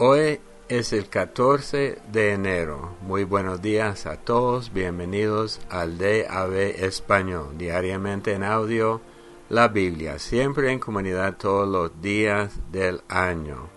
Hoy 0.00 0.38
es 0.68 0.92
el 0.92 1.08
14 1.08 1.98
de 2.12 2.32
enero. 2.32 2.94
Muy 3.02 3.24
buenos 3.24 3.60
días 3.60 4.06
a 4.06 4.16
todos. 4.16 4.72
Bienvenidos 4.72 5.60
al 5.70 5.98
DAB 5.98 6.54
Español, 6.54 7.58
diariamente 7.58 8.32
en 8.32 8.44
audio, 8.44 9.00
la 9.48 9.66
Biblia, 9.66 10.20
siempre 10.20 10.70
en 10.70 10.78
comunidad 10.78 11.36
todos 11.36 11.68
los 11.68 12.00
días 12.00 12.60
del 12.70 13.00
año. 13.08 13.70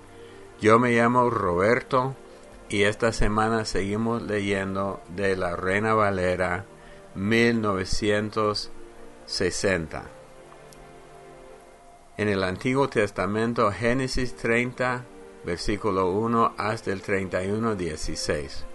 Yo 0.61 0.77
me 0.77 0.91
llamo 0.91 1.31
Roberto 1.31 2.15
y 2.69 2.83
esta 2.83 3.13
semana 3.13 3.65
seguimos 3.65 4.21
leyendo 4.21 5.01
de 5.15 5.35
la 5.35 5.55
Reina 5.55 5.95
Valera 5.95 6.65
1960. 7.15 10.03
En 12.17 12.29
el 12.29 12.43
Antiguo 12.43 12.89
Testamento, 12.89 13.71
Génesis 13.71 14.35
30, 14.35 15.03
versículo 15.45 16.11
1 16.11 16.55
hasta 16.57 16.91
el 16.91 17.01
31, 17.01 17.75
16. 17.75 18.65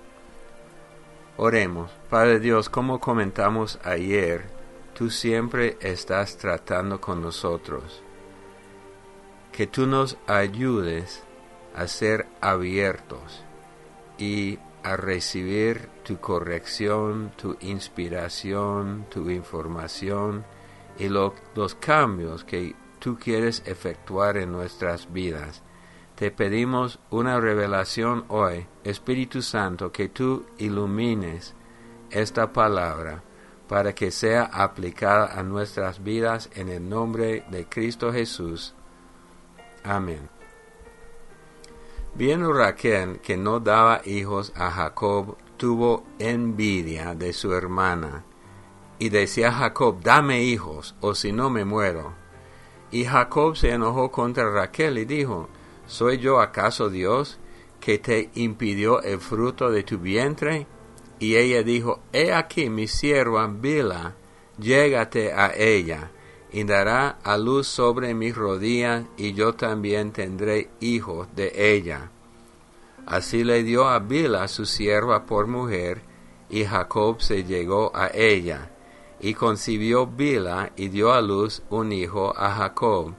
Oremos, 1.37 1.91
Padre 2.09 2.41
Dios, 2.41 2.69
como 2.69 3.01
comentamos 3.01 3.79
ayer, 3.85 4.47
tú 4.95 5.11
siempre 5.11 5.77
estás 5.81 6.39
tratando 6.39 7.01
con 7.01 7.21
nosotros. 7.21 8.03
Que 9.53 9.67
tú 9.67 9.87
nos 9.87 10.17
ayudes 10.27 11.23
a 11.75 11.87
ser 11.89 12.27
abiertos 12.41 13.45
y 14.19 14.59
a 14.83 14.97
recibir 14.97 15.89
tu 16.05 16.19
corrección, 16.19 17.33
tu 17.37 17.57
inspiración, 17.61 19.07
tu 19.11 19.29
información 19.31 20.45
y 20.99 21.09
los 21.09 21.75
cambios 21.81 22.45
que 22.45 22.75
tú 22.99 23.19
quieres 23.19 23.63
efectuar 23.67 24.37
en 24.39 24.53
nuestras 24.53 25.13
vidas 25.13 25.63
te 26.17 26.31
pedimos 26.31 26.99
una 27.11 27.39
revelación 27.39 28.25
hoy, 28.29 28.67
Espíritu 28.85 29.43
Santo, 29.43 29.93
que 29.93 30.09
tú 30.09 30.47
ilumines 30.57 31.55
esta 32.11 32.55
palabra 32.55 33.23
para 33.69 33.95
que 33.95 34.11
sea 34.11 34.45
aplicada 34.45 35.39
a 35.39 35.43
nuestras 35.43 36.03
vidas 36.03 36.49
en 36.55 36.71
el 36.71 36.89
nombre 36.89 37.45
de 37.51 37.67
Cristo 37.67 38.13
Jesús. 38.15 38.75
Amén. 39.85 40.31
Viendo 42.15 42.51
Raquel 42.51 43.21
que 43.21 43.37
no 43.37 43.61
daba 43.61 44.01
hijos 44.07 44.55
a 44.57 44.71
Jacob, 44.71 45.37
tuvo 45.59 46.07
envidia 46.19 47.15
de 47.15 47.35
su 47.35 47.53
hermana, 47.53 48.25
y 48.99 49.11
decía 49.11 49.49
a 49.49 49.53
Jacob, 49.53 50.01
dame 50.03 50.43
hijos, 50.43 50.95
o 51.03 51.15
si 51.15 51.31
no 51.33 51.51
me 51.51 51.67
muero. 51.67 52.15
Y 52.91 53.05
Jacob 53.05 53.55
se 53.55 53.73
enojó 53.73 54.11
contra 54.11 54.51
Raquel 54.51 54.97
y 54.97 55.05
dijo, 55.05 55.51
¿Soy 55.87 56.19
yo 56.19 56.41
acaso 56.41 56.91
Dios 56.91 57.39
que 57.81 57.99
te 57.99 58.31
impidió 58.35 59.03
el 59.03 59.21
fruto 59.21 59.71
de 59.71 59.85
tu 59.85 59.99
vientre? 59.99 60.67
Y 61.19 61.37
ella 61.37 61.63
dijo, 61.63 62.01
He 62.13 62.33
aquí 62.33 62.69
mi 62.69 62.89
sierva 62.89 63.47
Bila, 63.47 64.15
llégate 64.59 65.33
a 65.33 65.53
ella, 65.57 66.11
y 66.53 66.65
dará 66.65 67.19
a 67.23 67.39
luz 67.39 67.69
sobre 67.69 68.15
mis 68.15 68.35
rodillas, 68.35 69.05
y 69.17 69.33
yo 69.33 69.55
también 69.55 70.13
tendré 70.13 70.71
hijos 70.81 71.29
de 71.35 71.53
ella. 71.75 72.11
Así 73.07 73.45
le 73.45 73.63
dio 73.63 73.89
a 73.89 74.01
Bila 74.01 74.49
su 74.49 74.67
sierva 74.67 75.25
por 75.25 75.47
mujer, 75.47 76.03
y 76.51 76.65
Jacob 76.65 77.21
se 77.21 77.45
llegó 77.45 77.93
a 77.95 78.11
ella, 78.13 78.71
y 79.21 79.35
concibió 79.35 80.07
Bila 80.07 80.73
y 80.77 80.89
dio 80.89 81.13
a 81.13 81.23
luz 81.23 81.63
un 81.71 81.93
hijo 81.93 82.35
a 82.37 82.51
Jacob. 82.51 83.15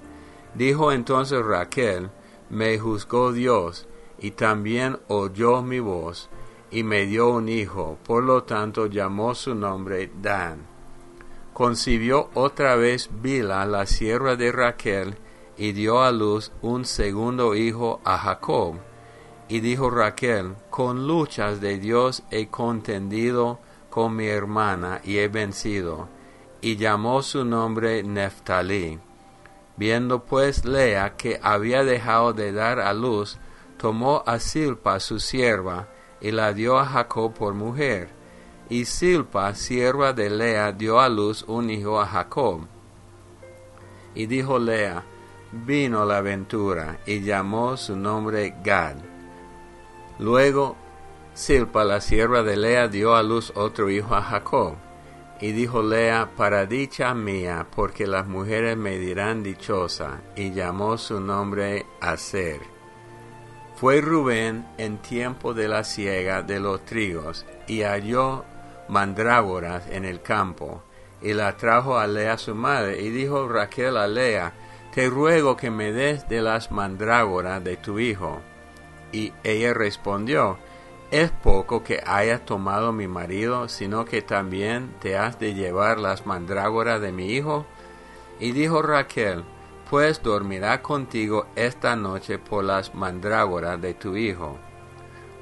Dijo 0.54 0.92
entonces 0.92 1.44
Raquel, 1.44 2.10
me 2.50 2.78
juzgó 2.80 3.32
Dios, 3.32 3.88
y 4.20 4.32
también 4.32 5.00
oyó 5.08 5.62
mi 5.62 5.80
voz, 5.80 6.30
y 6.72 6.84
me 6.84 7.06
dio 7.06 7.30
un 7.30 7.50
hijo, 7.50 7.98
por 8.06 8.24
lo 8.24 8.44
tanto 8.44 8.88
llamó 8.88 9.36
su 9.36 9.56
nombre 9.56 10.12
Dan. 10.22 10.66
Concibió 11.54 12.30
otra 12.34 12.76
vez 12.76 13.10
Bila, 13.22 13.66
la 13.66 13.86
sierva 13.86 14.36
de 14.36 14.52
Raquel, 14.52 15.18
y 15.58 15.72
dio 15.72 16.04
a 16.04 16.12
luz 16.12 16.52
un 16.62 16.86
segundo 16.86 17.56
hijo 17.56 18.00
a 18.04 18.18
Jacob. 18.18 18.76
Y 19.50 19.62
dijo 19.62 19.90
Raquel, 19.90 20.56
con 20.70 21.08
luchas 21.08 21.62
de 21.62 21.80
Dios 21.80 22.24
he 22.32 22.48
contendido 22.48 23.60
con 23.90 24.16
mi 24.16 24.28
hermana 24.28 25.02
y 25.04 25.18
he 25.18 25.30
vencido. 25.30 26.10
Y 26.62 26.76
llamó 26.76 27.24
su 27.24 27.46
nombre 27.46 28.04
Neftalí. 28.04 29.00
Viendo 29.78 30.24
pues 30.24 30.66
Lea 30.66 31.16
que 31.16 31.40
había 31.44 31.84
dejado 31.84 32.34
de 32.34 32.52
dar 32.52 32.80
a 32.80 32.94
luz, 32.94 33.38
tomó 33.78 34.24
a 34.26 34.40
Silpa 34.40 35.00
su 35.00 35.20
sierva, 35.20 35.88
y 36.20 36.32
la 36.32 36.52
dio 36.54 36.80
a 36.80 36.86
Jacob 36.86 37.34
por 37.34 37.54
mujer. 37.54 38.10
Y 38.70 38.86
Silpa, 38.86 39.54
sierva 39.54 40.14
de 40.14 40.32
Lea, 40.32 40.72
dio 40.72 41.00
a 41.00 41.10
luz 41.10 41.46
un 41.48 41.70
hijo 41.70 42.02
a 42.02 42.08
Jacob. 42.08 42.62
Y 44.16 44.26
dijo 44.26 44.58
Lea, 44.58 45.04
vino 45.52 46.06
la 46.06 46.18
aventura, 46.18 47.00
y 47.06 47.22
llamó 47.22 47.78
su 47.78 47.96
nombre 47.96 48.56
Gad. 48.64 48.96
Luego 50.18 50.76
Silpa, 51.36 51.84
la 51.84 52.02
sierva 52.02 52.42
de 52.42 52.58
Lea, 52.58 52.88
dio 52.88 53.16
a 53.16 53.22
luz 53.22 53.54
otro 53.56 53.92
hijo 53.92 54.16
a 54.16 54.24
Jacob. 54.24 54.87
Y 55.40 55.52
dijo 55.52 55.84
Lea, 55.84 56.32
para 56.36 56.66
dicha 56.66 57.14
mía, 57.14 57.68
porque 57.76 58.08
las 58.08 58.28
mujeres 58.28 58.76
me 58.76 58.98
dirán 58.98 59.44
dichosa, 59.44 60.22
y 60.36 60.52
llamó 60.52 60.98
su 60.98 61.22
nombre 61.22 61.86
Aser. 62.02 62.60
Fue 63.76 64.02
Rubén 64.02 64.66
en 64.80 64.98
tiempo 64.98 65.54
de 65.54 65.68
la 65.68 65.84
siega 65.84 66.42
de 66.42 66.60
los 66.60 66.84
trigos, 66.86 67.46
y 67.68 67.84
halló 67.84 68.46
mandrágoras 68.90 69.88
en 69.92 70.06
el 70.06 70.24
campo, 70.24 70.82
y 71.22 71.34
la 71.34 71.56
trajo 71.56 72.00
a 72.00 72.08
Lea 72.08 72.40
su 72.40 72.56
madre, 72.56 73.00
y 73.02 73.12
dijo 73.12 73.48
Raquel 73.48 73.98
a 73.98 74.08
Lea, 74.08 74.54
te 74.92 75.08
ruego 75.08 75.56
que 75.56 75.70
me 75.70 75.92
des 75.92 76.28
de 76.28 76.42
las 76.42 76.72
mandrágoras 76.72 77.64
de 77.64 77.78
tu 77.78 78.00
hijo. 78.00 78.42
Y 79.12 79.32
ella 79.44 79.76
respondió, 79.76 80.58
es 81.12 81.32
poco 81.32 81.84
que 81.84 82.02
hayas 82.06 82.46
tomado 82.46 82.92
mi 82.92 83.08
marido, 83.08 83.70
sino 83.70 84.04
que 84.04 84.22
también 84.22 84.94
te 85.00 85.18
has 85.18 85.40
de 85.40 85.54
llevar 85.54 86.00
las 86.00 86.26
mandrágoras 86.26 87.00
de 87.00 87.14
mi 87.14 87.32
hijo. 87.32 87.66
Y 88.40 88.52
dijo 88.52 88.82
Raquel, 88.82 89.44
pues 89.90 90.22
dormirá 90.22 90.82
contigo 90.82 91.48
esta 91.56 91.96
noche 91.96 92.40
por 92.40 92.66
las 92.66 92.94
mandrágoras 92.94 93.82
de 93.82 93.94
tu 93.94 94.18
hijo. 94.18 94.58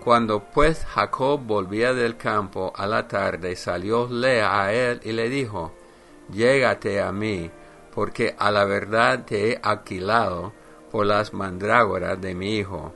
Cuando 0.04 0.44
pues 0.44 0.86
Jacob 0.86 1.42
volvía 1.42 1.96
del 1.96 2.16
campo 2.16 2.72
a 2.76 2.86
la 2.86 3.08
tarde, 3.08 3.56
salió 3.56 4.08
Lea 4.08 4.62
a 4.62 4.72
él 4.72 5.02
y 5.04 5.14
le 5.14 5.30
dijo, 5.30 5.74
Llégate 6.30 7.02
a 7.02 7.12
mí, 7.12 7.50
porque 7.94 8.36
a 8.38 8.52
la 8.52 8.66
verdad 8.66 9.26
te 9.26 9.52
he 9.54 9.60
alquilado 9.64 10.54
por 10.92 11.08
las 11.08 11.34
mandrágoras 11.34 12.22
de 12.22 12.36
mi 12.36 12.56
hijo 12.56 12.94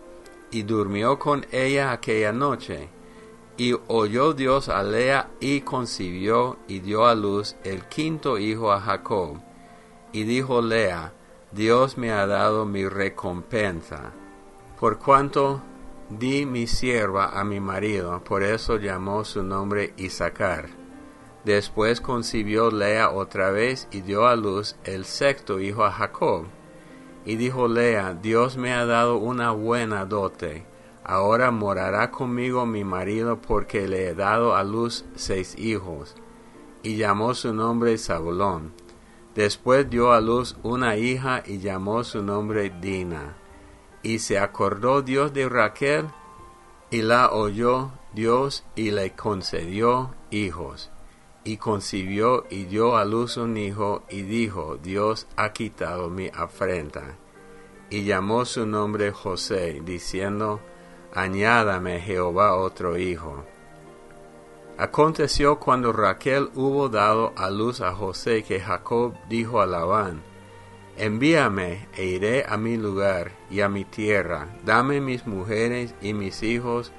y 0.51 0.63
durmió 0.63 1.19
con 1.19 1.45
ella 1.51 1.91
aquella 1.91 2.31
noche. 2.31 2.89
Y 3.57 3.75
oyó 3.87 4.33
Dios 4.33 4.69
a 4.69 4.83
Lea 4.83 5.31
y 5.39 5.61
concibió 5.61 6.57
y 6.67 6.79
dio 6.79 7.05
a 7.05 7.15
luz 7.15 7.55
el 7.63 7.85
quinto 7.85 8.37
hijo 8.37 8.71
a 8.71 8.79
Jacob. 8.79 9.39
Y 10.11 10.23
dijo 10.23 10.61
Lea, 10.61 11.13
Dios 11.51 11.97
me 11.97 12.11
ha 12.11 12.25
dado 12.25 12.65
mi 12.65 12.87
recompensa. 12.87 14.13
Por 14.79 14.97
cuanto 14.97 15.61
di 16.09 16.45
mi 16.45 16.67
sierva 16.67 17.37
a 17.39 17.43
mi 17.43 17.59
marido, 17.59 18.23
por 18.23 18.43
eso 18.43 18.77
llamó 18.77 19.25
su 19.25 19.43
nombre 19.43 19.93
Isaacar. 19.97 20.69
Después 21.43 21.99
concibió 21.99 22.71
Lea 22.71 23.09
otra 23.09 23.51
vez 23.51 23.87
y 23.91 24.01
dio 24.01 24.25
a 24.27 24.35
luz 24.35 24.77
el 24.83 25.05
sexto 25.05 25.59
hijo 25.59 25.83
a 25.83 25.91
Jacob 25.91 26.45
y 27.29 27.35
dijo 27.35 27.67
Lea, 27.67 28.15
Dios 28.19 28.57
me 28.57 28.73
ha 28.73 28.87
dado 28.87 29.17
una 29.17 29.51
buena 29.51 30.03
dote. 30.03 30.65
Ahora 31.03 31.51
morará 31.51 32.09
conmigo 32.09 32.65
mi 32.65 32.83
marido 32.83 33.39
porque 33.39 33.87
le 33.87 34.07
he 34.07 34.15
dado 34.15 34.55
a 34.55 34.63
luz 34.63 35.05
seis 35.13 35.55
hijos. 35.55 36.15
Y 36.81 36.95
llamó 36.95 37.35
su 37.35 37.53
nombre 37.53 37.99
Zabulón. 37.99 38.73
Después 39.35 39.87
dio 39.91 40.11
a 40.11 40.21
luz 40.21 40.57
una 40.63 40.97
hija 40.97 41.43
y 41.45 41.59
llamó 41.59 42.03
su 42.03 42.23
nombre 42.23 42.73
Dina. 42.81 43.37
Y 44.01 44.17
se 44.17 44.39
acordó 44.39 45.03
Dios 45.03 45.31
de 45.31 45.47
Raquel 45.47 46.07
y 46.89 47.03
la 47.03 47.29
oyó 47.31 47.91
Dios 48.11 48.63
y 48.75 48.89
le 48.89 49.11
concedió 49.11 50.15
hijos 50.31 50.89
y 51.43 51.57
concibió 51.57 52.45
y 52.49 52.65
dio 52.65 52.97
a 52.97 53.05
luz 53.05 53.37
un 53.37 53.57
hijo 53.57 54.03
y 54.09 54.21
dijo, 54.21 54.77
Dios 54.81 55.27
ha 55.35 55.53
quitado 55.53 56.09
mi 56.09 56.29
afrenta. 56.33 57.17
Y 57.89 58.03
llamó 58.03 58.45
su 58.45 58.65
nombre 58.65 59.11
José, 59.11 59.81
diciendo, 59.83 60.59
Añádame 61.13 61.99
Jehová 62.01 62.55
otro 62.55 62.97
hijo. 62.97 63.43
Aconteció 64.77 65.59
cuando 65.59 65.91
Raquel 65.91 66.51
hubo 66.55 66.87
dado 66.87 67.33
a 67.35 67.49
luz 67.49 67.81
a 67.81 67.93
José 67.93 68.43
que 68.43 68.59
Jacob 68.59 69.13
dijo 69.27 69.59
a 69.59 69.65
Labán, 69.65 70.21
Envíame 70.95 71.87
e 71.95 72.05
iré 72.05 72.45
a 72.47 72.57
mi 72.57 72.77
lugar 72.77 73.31
y 73.49 73.61
a 73.61 73.69
mi 73.69 73.85
tierra. 73.85 74.47
Dame 74.65 75.01
mis 75.01 75.25
mujeres 75.25 75.95
y 76.01 76.13
mis 76.13 76.43
hijos, 76.43 76.91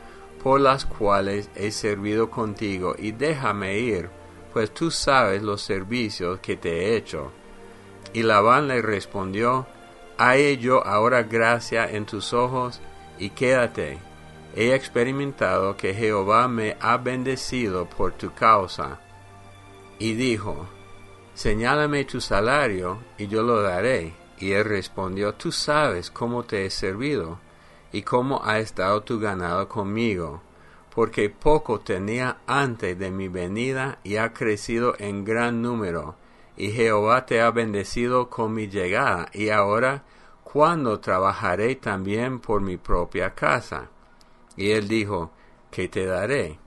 por 0.43 0.61
las 0.61 0.87
cuales 0.87 1.51
he 1.55 1.71
servido 1.71 2.31
contigo, 2.31 2.95
y 2.99 3.13
déjame 3.13 3.79
ir, 3.79 4.11
pues 4.53 4.73
tú 4.73 4.91
sabes 4.91 5.43
los 5.43 5.63
servicios 5.63 6.41
que 6.41 6.57
te 6.57 6.71
he 6.71 6.97
hecho. 6.97 7.33
Y 8.13 8.23
Labán 8.23 8.69
le 8.69 8.83
respondió, 8.83 9.67
Hay 10.19 10.59
yo 10.59 10.85
ahora 10.87 11.23
gracia 11.23 11.91
en 11.91 12.07
tus 12.07 12.33
ojos, 12.33 12.81
y 13.19 13.31
quédate. 13.31 13.99
He 14.57 14.75
experimentado 14.75 15.77
que 15.77 15.95
Jehová 15.95 16.49
me 16.49 16.77
ha 16.81 16.97
bendecido 16.97 17.87
por 17.89 18.13
tu 18.13 18.33
causa. 18.35 19.01
Y 19.99 20.15
dijo, 20.15 20.67
Señálame 21.35 22.05
tu 22.05 22.21
salario, 22.21 22.99
y 23.17 23.29
yo 23.29 23.43
lo 23.43 23.63
daré. 23.63 24.15
Y 24.39 24.53
él 24.53 24.65
respondió, 24.65 25.35
Tú 25.35 25.53
sabes 25.53 26.11
cómo 26.11 26.43
te 26.43 26.67
he 26.67 26.71
servido, 26.71 27.39
y 27.93 28.03
cómo 28.03 28.41
ha 28.45 28.59
estado 28.59 29.03
tu 29.03 29.21
ganado 29.21 29.69
conmigo 29.69 30.43
porque 30.95 31.31
poco 31.31 31.81
tenía 31.81 32.39
antes 32.47 32.99
de 32.99 33.11
mi 33.11 33.29
venida 33.29 33.99
y 34.03 34.17
ha 34.17 34.33
crecido 34.33 34.95
en 34.99 35.25
gran 35.25 35.63
número, 35.63 36.17
y 36.57 36.71
Jehová 36.73 37.27
te 37.27 37.41
ha 37.41 37.51
bendecido 37.51 38.29
con 38.29 38.53
mi 38.53 38.69
llegada, 38.69 39.29
y 39.33 39.51
ahora, 39.51 40.03
¿cuándo 40.43 41.01
trabajaré 41.01 41.77
también 41.77 42.41
por 42.41 42.61
mi 42.61 42.77
propia 42.77 43.35
casa? 43.35 43.89
Y 44.57 44.73
él 44.73 44.89
dijo, 44.89 45.31
¿qué 45.71 45.89
te 45.89 46.05
daré? 46.05 46.59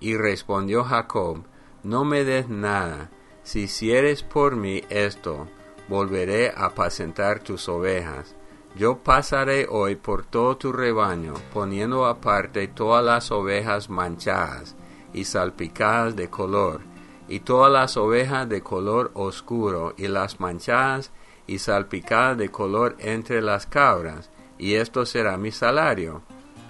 Y 0.00 0.16
respondió 0.16 0.84
Jacob, 0.84 1.42
no 1.82 2.04
me 2.04 2.24
des 2.24 2.48
nada, 2.48 3.10
si 3.42 3.62
hicieres 3.62 4.22
por 4.22 4.56
mí 4.56 4.82
esto, 4.90 5.48
volveré 5.88 6.50
a 6.50 6.66
apacentar 6.66 7.40
tus 7.40 7.68
ovejas 7.68 8.36
yo 8.76 8.98
pasaré 8.98 9.66
hoy 9.70 9.96
por 9.96 10.26
todo 10.26 10.58
tu 10.58 10.70
rebaño, 10.70 11.32
poniendo 11.52 12.04
aparte 12.04 12.68
todas 12.68 13.02
las 13.02 13.30
ovejas 13.30 13.88
manchadas 13.88 14.76
y 15.14 15.24
salpicadas 15.24 16.14
de 16.14 16.28
color, 16.28 16.82
y 17.26 17.40
todas 17.40 17.72
las 17.72 17.96
ovejas 17.96 18.46
de 18.50 18.60
color 18.60 19.12
oscuro, 19.14 19.94
y 19.96 20.08
las 20.08 20.40
manchadas 20.40 21.10
y 21.46 21.58
salpicadas 21.58 22.36
de 22.36 22.50
color 22.50 22.96
entre 22.98 23.40
las 23.40 23.64
cabras, 23.66 24.30
y 24.58 24.74
esto 24.74 25.06
será 25.06 25.38
mi 25.38 25.52
salario. 25.52 26.20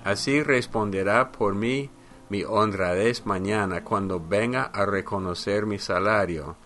Así 0.04 0.44
responderá 0.44 1.32
por 1.32 1.56
mí 1.56 1.90
mi 2.28 2.44
honradez 2.44 3.26
mañana, 3.26 3.82
cuando 3.82 4.20
venga 4.20 4.62
a 4.62 4.86
reconocer 4.86 5.66
mi 5.66 5.80
salario. 5.80 6.56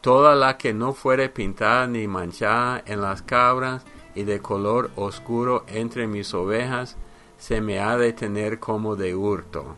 Toda 0.00 0.34
la 0.34 0.56
que 0.56 0.74
no 0.74 0.92
fuere 0.92 1.28
pintada 1.28 1.86
ni 1.86 2.08
manchada 2.08 2.82
en 2.84 3.00
las 3.00 3.22
cabras, 3.22 3.84
y 4.14 4.24
de 4.24 4.40
color 4.40 4.90
oscuro 4.96 5.64
entre 5.68 6.06
mis 6.06 6.34
ovejas, 6.34 6.96
se 7.38 7.60
me 7.60 7.80
ha 7.80 7.96
de 7.96 8.12
tener 8.12 8.58
como 8.60 8.96
de 8.96 9.14
hurto. 9.14 9.76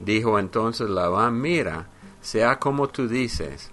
Dijo 0.00 0.38
entonces 0.38 0.88
Labán, 0.90 1.40
mira, 1.40 1.88
sea 2.20 2.58
como 2.58 2.88
tú 2.88 3.08
dices. 3.08 3.70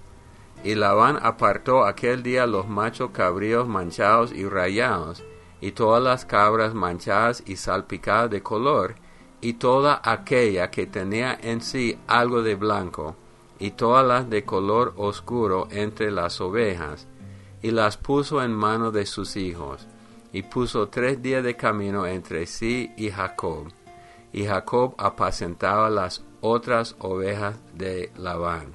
Y 0.64 0.76
Labán 0.76 1.20
apartó 1.22 1.86
aquel 1.86 2.24
día 2.24 2.48
los 2.48 2.68
machos 2.68 3.12
cabríos 3.12 3.68
manchados 3.68 4.32
y 4.32 4.48
rayados, 4.48 5.24
y 5.62 5.72
todas 5.72 6.02
las 6.02 6.26
cabras 6.26 6.74
manchadas 6.74 7.44
y 7.46 7.58
salpicadas 7.58 8.30
de 8.30 8.42
color, 8.42 8.96
y 9.42 9.54
toda 9.54 10.02
aquella 10.04 10.72
que 10.72 10.88
tenía 10.88 11.38
en 11.40 11.62
sí 11.62 12.00
algo 12.08 12.42
de 12.42 12.56
blanco, 12.56 13.16
y 13.60 13.72
todas 13.72 14.06
las 14.06 14.30
de 14.30 14.44
color 14.44 14.94
oscuro 14.98 15.68
entre 15.72 16.10
las 16.10 16.42
ovejas, 16.42 17.08
y 17.62 17.72
las 17.72 17.98
puso 17.98 18.42
en 18.42 18.54
mano 18.54 18.92
de 18.92 19.06
sus 19.06 19.36
hijos 19.36 19.88
y 20.36 20.44
puso 20.44 20.90
tres 20.90 21.22
días 21.22 21.46
de 21.46 21.56
camino 21.56 22.06
entre 22.06 22.46
sí 22.46 22.92
y 22.98 23.10
Jacob, 23.10 23.72
y 24.34 24.44
Jacob 24.44 24.94
apacentaba 24.98 25.90
las 25.90 26.26
otras 26.42 26.98
ovejas 27.00 27.58
de 27.74 28.12
Labán. 28.18 28.74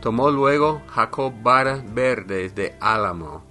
Tomó 0.00 0.30
luego 0.30 0.80
Jacob 0.86 1.32
varas 1.42 1.92
verdes 1.92 2.54
de 2.54 2.76
álamo, 2.80 3.42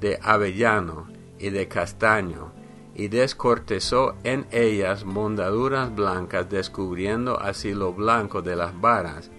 de 0.00 0.18
avellano 0.20 1.06
y 1.38 1.50
de 1.50 1.68
castaño, 1.68 2.50
y 2.96 3.06
descortezó 3.06 4.16
en 4.24 4.48
ellas 4.50 5.04
mondaduras 5.04 5.94
blancas, 5.94 6.50
descubriendo 6.50 7.38
así 7.40 7.74
lo 7.74 7.92
blanco 7.92 8.42
de 8.42 8.56
las 8.56 8.80
varas, 8.80 9.30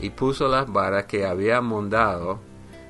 y 0.00 0.08
puso 0.08 0.48
las 0.48 0.72
varas 0.72 1.04
que 1.04 1.26
había 1.26 1.60
mondado 1.60 2.40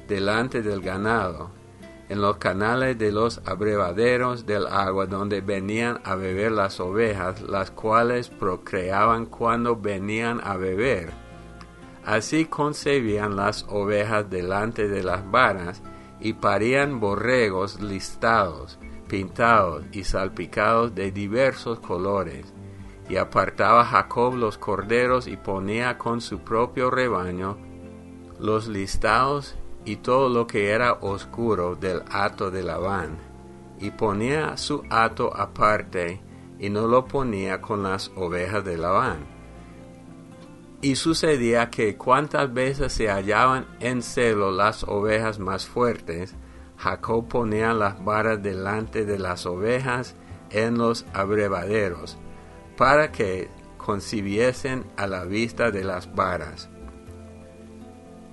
delante 0.07 0.63
del 0.63 0.81
ganado, 0.81 1.64
en 2.09 2.21
los 2.21 2.37
canales 2.37 2.99
de 2.99 3.13
los 3.13 3.41
abrevaderos 3.47 4.47
del 4.47 4.67
agua 4.67 5.07
donde 5.07 5.41
venían 5.41 6.01
a 6.05 6.15
beber 6.15 6.53
las 6.53 6.81
ovejas, 6.81 7.41
las 7.43 7.71
cuales 7.71 8.29
procreaban 8.29 9.27
cuando 9.27 9.77
venían 9.77 10.41
a 10.45 10.57
beber. 10.57 11.11
Así 12.05 12.45
concebían 12.45 13.37
las 13.37 13.65
ovejas 13.69 14.29
delante 14.29 14.89
de 14.89 15.03
las 15.03 15.31
varas 15.31 15.83
y 16.21 16.35
parían 16.35 17.01
borregos 17.01 17.81
listados, 17.81 18.79
pintados 19.09 19.85
y 19.93 20.05
salpicados 20.05 20.95
de 20.95 21.11
diversos 21.11 21.81
colores. 21.81 22.53
Y 23.09 23.17
apartaba 23.17 23.85
Jacob 23.85 24.35
los 24.35 24.59
corderos 24.59 25.27
y 25.27 25.37
ponía 25.37 25.97
con 25.97 26.21
su 26.21 26.41
propio 26.41 26.91
rebaño 26.91 27.57
los 28.39 28.67
listados 28.67 29.55
y 29.85 29.97
todo 29.97 30.29
lo 30.29 30.47
que 30.47 30.71
era 30.71 30.95
oscuro 30.95 31.77
del 31.77 32.03
hato 32.11 32.51
de 32.51 32.63
Labán, 32.63 33.19
y 33.79 33.91
ponía 33.91 34.57
su 34.57 34.83
hato 34.91 35.37
aparte, 35.37 36.21
y 36.59 36.71
no 36.71 36.87
lo 36.87 37.05
ponía 37.07 37.61
con 37.61 37.83
las 37.83 38.11
ovejas 38.17 38.65
de 38.65 38.79
Labán. 38.79 39.27
Y 40.81 40.97
sucedía 40.97 41.71
que 41.71 41.97
cuantas 41.97 42.53
veces 42.53 42.93
se 42.93 43.09
hallaban 43.09 43.67
en 43.81 44.03
celo 44.03 44.51
las 44.51 44.85
ovejas 44.85 45.39
más 45.39 45.67
fuertes, 45.67 46.35
Jacob 46.77 47.29
ponía 47.29 47.73
las 47.73 48.05
varas 48.05 48.43
delante 48.43 49.05
de 49.05 49.19
las 49.19 49.47
ovejas 49.47 50.15
en 50.51 50.77
los 50.77 51.07
abrevaderos, 51.13 52.19
para 52.77 53.13
que 53.13 53.49
concibiesen 53.79 54.85
a 54.97 55.07
la 55.07 55.25
vista 55.25 55.71
de 55.71 55.85
las 55.85 56.15
varas. 56.15 56.69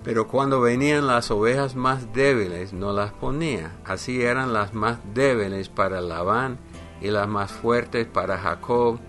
Pero 0.03 0.27
cuando 0.27 0.59
venían 0.61 1.05
las 1.05 1.29
ovejas 1.29 1.75
más 1.75 2.11
débiles 2.13 2.73
no 2.73 2.91
las 2.91 3.11
ponía. 3.11 3.77
Así 3.85 4.21
eran 4.21 4.51
las 4.51 4.73
más 4.73 4.99
débiles 5.13 5.69
para 5.69 6.01
Labán 6.01 6.57
y 7.01 7.09
las 7.09 7.27
más 7.27 7.51
fuertes 7.51 8.07
para 8.07 8.37
Jacob. 8.37 8.99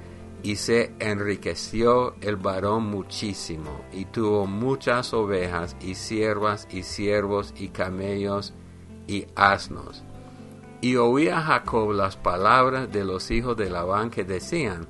Y 0.43 0.57
se 0.57 0.93
enriqueció 0.99 2.17
el 2.21 2.35
varón 2.35 2.87
muchísimo, 2.87 3.85
y 3.93 4.07
tuvo 4.07 4.49
muchas 4.49 5.15
ovejas, 5.15 5.77
y 5.81 5.95
siervas, 5.95 6.67
y 6.69 6.83
siervos, 6.83 7.55
y 7.57 7.69
camellos, 7.69 8.53
y 9.07 9.29
asnos. 9.37 10.03
Y 10.81 10.97
oía 10.97 11.41
Jacob 11.41 11.93
las 11.93 12.17
palabras 12.17 12.91
de 12.91 13.05
los 13.05 13.31
hijos 13.31 13.57
de 13.57 13.71
Labán 13.71 14.11
que 14.11 14.25
decían, 14.25 14.89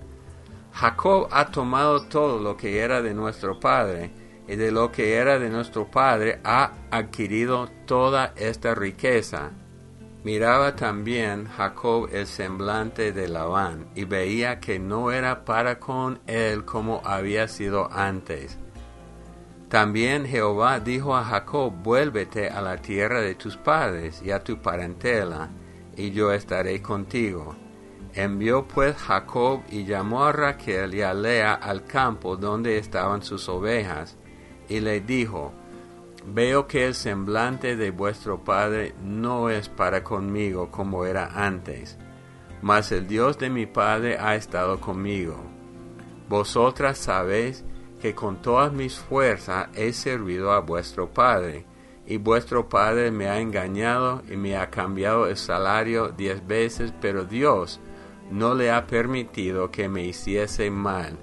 Jacob 0.72 1.28
ha 1.30 1.50
tomado 1.50 2.04
todo 2.04 2.40
lo 2.40 2.56
que 2.56 2.78
era 2.78 3.02
de 3.02 3.12
nuestro 3.12 3.60
padre, 3.60 4.10
y 4.48 4.56
de 4.56 4.70
lo 4.70 4.90
que 4.92 5.14
era 5.14 5.38
de 5.38 5.50
nuestro 5.50 5.90
padre 5.90 6.40
ha 6.44 6.72
adquirido 6.90 7.68
toda 7.86 8.32
esta 8.36 8.74
riqueza. 8.74 9.50
Miraba 10.24 10.76
también 10.76 11.46
Jacob 11.46 12.08
el 12.12 12.26
semblante 12.26 13.12
de 13.12 13.28
Labán 13.28 13.86
y 13.94 14.04
veía 14.04 14.60
que 14.60 14.78
no 14.78 15.10
era 15.10 15.44
para 15.44 15.80
con 15.80 16.20
él 16.26 16.64
como 16.64 17.02
había 17.04 17.48
sido 17.48 17.90
antes. 17.92 18.58
También 19.68 20.26
Jehová 20.26 20.80
dijo 20.80 21.16
a 21.16 21.24
Jacob, 21.24 21.72
vuélvete 21.82 22.48
a 22.50 22.60
la 22.60 22.76
tierra 22.76 23.20
de 23.20 23.34
tus 23.34 23.56
padres 23.56 24.22
y 24.22 24.30
a 24.30 24.44
tu 24.44 24.60
parentela, 24.60 25.48
y 25.96 26.10
yo 26.10 26.30
estaré 26.30 26.82
contigo. 26.82 27.56
Envió 28.12 28.68
pues 28.68 28.94
Jacob 28.96 29.62
y 29.70 29.86
llamó 29.86 30.24
a 30.24 30.32
Raquel 30.32 30.94
y 30.94 31.00
a 31.00 31.14
Lea 31.14 31.54
al 31.54 31.84
campo 31.84 32.36
donde 32.36 32.76
estaban 32.76 33.22
sus 33.22 33.48
ovejas, 33.48 34.18
y 34.72 34.80
le 34.80 35.00
dijo, 35.00 35.52
Veo 36.24 36.66
que 36.66 36.86
el 36.86 36.94
semblante 36.94 37.76
de 37.76 37.90
vuestro 37.90 38.42
Padre 38.42 38.94
no 39.02 39.50
es 39.50 39.68
para 39.68 40.02
conmigo 40.02 40.70
como 40.70 41.04
era 41.04 41.44
antes, 41.46 41.98
mas 42.62 42.92
el 42.92 43.06
Dios 43.06 43.38
de 43.38 43.50
mi 43.50 43.66
Padre 43.66 44.16
ha 44.18 44.34
estado 44.36 44.80
conmigo. 44.80 45.36
Vosotras 46.28 46.96
sabéis 46.96 47.64
que 48.00 48.14
con 48.14 48.40
todas 48.40 48.72
mis 48.72 48.98
fuerzas 48.98 49.68
he 49.74 49.92
servido 49.92 50.52
a 50.52 50.60
vuestro 50.60 51.12
Padre, 51.12 51.66
y 52.06 52.16
vuestro 52.16 52.68
Padre 52.68 53.10
me 53.10 53.28
ha 53.28 53.40
engañado 53.40 54.22
y 54.30 54.36
me 54.36 54.56
ha 54.56 54.70
cambiado 54.70 55.26
el 55.26 55.36
salario 55.36 56.08
diez 56.08 56.46
veces, 56.46 56.94
pero 57.00 57.24
Dios 57.24 57.80
no 58.30 58.54
le 58.54 58.70
ha 58.70 58.86
permitido 58.86 59.70
que 59.70 59.88
me 59.88 60.04
hiciese 60.04 60.70
mal 60.70 61.18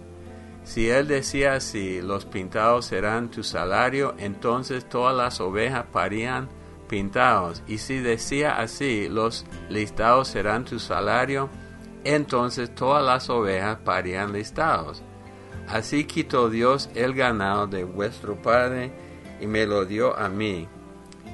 si 0.64 0.90
él 0.90 1.08
decía 1.08 1.54
así, 1.54 2.02
los 2.02 2.26
pintados 2.26 2.86
serán 2.86 3.32
tu 3.32 3.44
salario, 3.44 4.14
entonces 4.18 4.88
todas 4.88 5.16
las 5.16 5.40
ovejas 5.40 5.86
parían 5.92 6.50
pintados. 6.88 7.64
Y 7.68 7.78
si 7.78 8.00
decía 8.00 8.60
así, 8.60 9.08
los 9.10 9.46
listados 9.70 10.28
serán 10.28 10.66
tu 10.66 10.80
salario, 10.80 11.50
entonces 12.04 12.74
todas 12.76 13.04
las 13.04 13.30
ovejas 13.30 13.78
parían 13.84 14.34
listados. 14.34 15.02
Así 15.68 16.06
quitó 16.06 16.50
Dios 16.50 16.90
el 16.96 17.14
ganado 17.14 17.68
de 17.68 17.84
vuestro 17.84 18.42
padre 18.42 18.92
y 19.40 19.48
me 19.48 19.66
lo 19.66 19.86
dio 19.86 20.18
a 20.18 20.28
mí. 20.28 20.68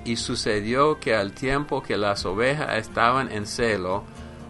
Y 0.04 0.18
sucedió 0.18 1.00
que 1.00 1.16
al 1.16 1.34
tiempo 1.34 1.82
que 1.82 1.98
las 1.98 2.26
ovejas 2.26 2.78
estaban 2.78 3.32
en 3.32 3.48
celo, 3.48 4.04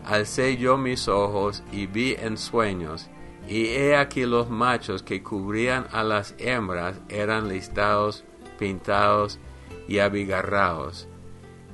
alcé 0.04 0.58
yo 0.58 0.78
mis 0.78 1.08
ojos 1.08 1.64
y 1.72 1.86
vi 1.86 2.16
en 2.20 2.38
sueños, 2.38 3.10
y 3.48 3.68
he 3.68 3.96
aquí 3.96 4.26
los 4.26 4.50
machos 4.50 5.04
que 5.04 5.22
cubrían 5.22 5.88
a 5.92 6.04
las 6.04 6.36
hembras 6.40 7.00
eran 7.10 7.48
listados, 7.48 8.24
pintados 8.58 9.40
y 9.88 10.00
abigarrados. 10.00 11.08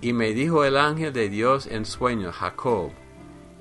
Y 0.01 0.13
me 0.13 0.34
dijo 0.34 0.66
el 0.66 0.78
ángel 0.78 1.13
de 1.13 1.30
Dios 1.30 1.68
en 1.68 1.86
sueño, 1.86 2.32
Jacob. 2.32 2.92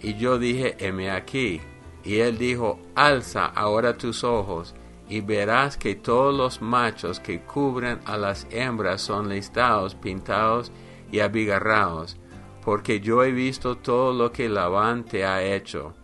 Y 0.00 0.14
yo 0.14 0.38
dije, 0.38 0.76
heme 0.78 1.10
aquí. 1.10 1.60
Y 2.02 2.20
él 2.20 2.38
dijo, 2.38 2.80
alza 2.94 3.44
ahora 3.44 3.98
tus 3.98 4.24
ojos, 4.24 4.74
y 5.08 5.20
verás 5.20 5.76
que 5.76 5.94
todos 5.94 6.34
los 6.34 6.62
machos 6.62 7.20
que 7.20 7.42
cubren 7.42 8.00
a 8.06 8.16
las 8.16 8.46
hembras 8.50 9.02
son 9.02 9.28
listados, 9.28 9.94
pintados 9.94 10.72
y 11.12 11.20
abigarrados, 11.20 12.16
porque 12.64 13.00
yo 13.00 13.22
he 13.24 13.32
visto 13.32 13.76
todo 13.76 14.14
lo 14.14 14.32
que 14.32 14.48
Labán 14.48 15.04
te 15.04 15.24
ha 15.26 15.42
hecho. 15.42 15.94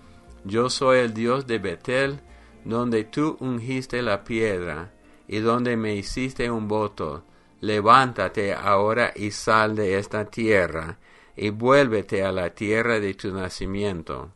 Yo 0.47 0.71
soy 0.71 1.01
el 1.01 1.13
Dios 1.13 1.47
de 1.47 1.59
Betel, 1.59 2.21
donde 2.65 3.05
tú 3.05 3.37
ungiste 3.41 4.01
la 4.01 4.25
piedra, 4.25 4.93
y 5.27 5.41
donde 5.41 5.77
me 5.77 5.95
hiciste 5.97 6.51
un 6.51 6.69
voto 6.69 7.25
levántate 7.61 8.55
ahora 8.55 9.13
y 9.15 9.31
sal 9.33 9.75
de 9.75 9.99
esta 9.99 10.27
tierra, 10.27 10.99
y 11.37 11.51
vuélvete 11.51 12.23
a 12.23 12.31
la 12.31 12.51
tierra 12.51 13.01
de 13.01 13.15
tu 13.15 13.33
nacimiento. 13.33 14.31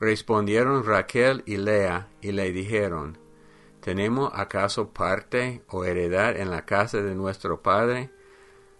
Respondieron 0.00 0.84
Raquel 0.84 1.42
y 1.46 1.56
Lea, 1.56 2.08
y 2.20 2.32
le 2.32 2.52
dijeron, 2.52 3.18
¿Tenemos 3.80 4.32
acaso 4.34 4.92
parte 4.92 5.62
o 5.68 5.84
heredad 5.84 6.36
en 6.36 6.50
la 6.50 6.64
casa 6.64 7.00
de 7.02 7.14
nuestro 7.14 7.62
padre? 7.62 8.10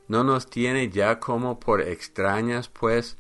¿No 0.09 0.25
nos 0.25 0.51
tiene 0.51 0.91
ya 0.91 1.21
como 1.21 1.61
por 1.61 1.81
extrañas, 1.81 2.69
pues, 2.69 3.19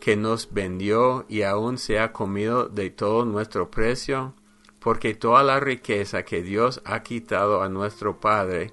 que 0.00 0.16
nos 0.16 0.52
vendió 0.52 1.26
y 1.28 1.42
aún 1.42 1.78
se 1.78 1.98
ha 1.98 2.12
comido 2.12 2.68
de 2.68 2.90
todo 2.90 3.24
nuestro 3.24 3.70
precio? 3.70 4.34
Porque 4.80 5.14
toda 5.14 5.42
la 5.42 5.60
riqueza 5.60 6.24
que 6.24 6.42
Dios 6.42 6.80
ha 6.84 7.02
quitado 7.02 7.62
a 7.62 7.68
nuestro 7.68 8.18
Padre 8.18 8.72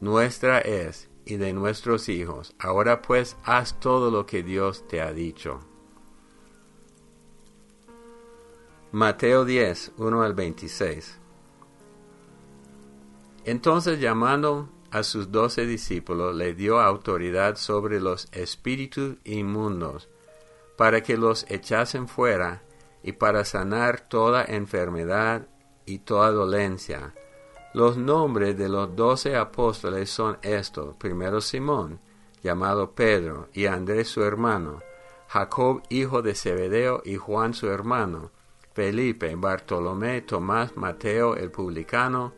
nuestra 0.00 0.60
es 0.60 1.08
y 1.24 1.36
de 1.36 1.52
nuestros 1.52 2.08
hijos. 2.08 2.54
Ahora 2.58 3.02
pues 3.02 3.36
haz 3.44 3.80
todo 3.80 4.10
lo 4.10 4.26
que 4.26 4.42
Dios 4.42 4.86
te 4.86 5.00
ha 5.00 5.12
dicho. 5.12 5.60
Mateo 8.92 9.44
10, 9.44 9.92
1 9.98 10.22
al 10.22 10.34
26. 10.34 11.18
Entonces 13.44 14.00
llamando 14.00 14.68
a 14.90 15.02
sus 15.02 15.30
doce 15.30 15.66
discípulos, 15.66 16.34
le 16.34 16.54
dio 16.54 16.80
autoridad 16.80 17.56
sobre 17.56 18.00
los 18.00 18.28
espíritus 18.32 19.16
inmundos, 19.24 20.08
para 20.76 21.02
que 21.02 21.16
los 21.16 21.46
echasen 21.48 22.08
fuera 22.08 22.62
y 23.02 23.12
para 23.12 23.44
sanar 23.44 24.00
toda 24.00 24.44
enfermedad 24.44 25.46
y 25.84 25.98
toda 26.00 26.30
dolencia 26.30 27.14
los 27.76 27.98
nombres 27.98 28.56
de 28.56 28.70
los 28.70 28.96
doce 28.96 29.36
apóstoles 29.36 30.08
son 30.08 30.38
estos. 30.40 30.96
Primero 30.96 31.42
Simón, 31.42 32.00
llamado 32.42 32.92
Pedro, 32.92 33.50
y 33.52 33.66
Andrés 33.66 34.08
su 34.08 34.24
hermano, 34.24 34.80
Jacob 35.28 35.82
hijo 35.90 36.22
de 36.22 36.34
Zebedeo 36.34 37.02
y 37.04 37.16
Juan 37.16 37.52
su 37.52 37.68
hermano, 37.68 38.30
Felipe, 38.72 39.34
Bartolomé, 39.36 40.22
Tomás, 40.22 40.74
Mateo 40.74 41.36
el 41.36 41.50
publicano, 41.50 42.32